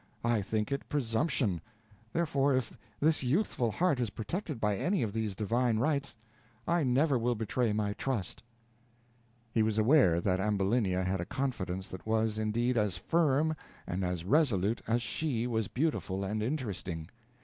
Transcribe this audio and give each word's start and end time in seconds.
I 0.25 0.41
think 0.41 0.71
it 0.71 0.89
presumption; 0.89 1.61
therefore, 2.11 2.55
if 2.55 2.75
this 2.99 3.21
youthful 3.21 3.69
heart 3.69 3.99
is 3.99 4.09
protected 4.09 4.59
by 4.59 4.75
any 4.79 5.03
of 5.03 5.13
the 5.13 5.29
divine 5.35 5.77
rights, 5.77 6.15
I 6.67 6.83
never 6.83 7.19
will 7.19 7.35
betray 7.35 7.71
my 7.71 7.93
trust." 7.93 8.41
He 9.51 9.61
was 9.61 9.77
aware 9.77 10.19
that 10.19 10.39
Ambulinia 10.39 11.03
had 11.03 11.21
a 11.21 11.25
confidence 11.25 11.87
that 11.89 12.07
was, 12.07 12.39
indeed, 12.39 12.77
as 12.79 12.97
firm 12.97 13.55
and 13.85 14.03
as 14.03 14.25
resolute 14.25 14.81
as 14.87 15.03
she 15.03 15.45
was 15.45 15.67
beautiful 15.67 16.23
and 16.23 16.41
interesting. 16.41 17.07